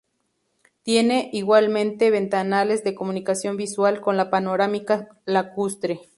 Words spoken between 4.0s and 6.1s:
con la panorámica lacustre.